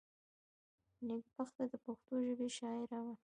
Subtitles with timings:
[1.07, 3.13] نېکبخته دپښتو ژبي شاعره وه.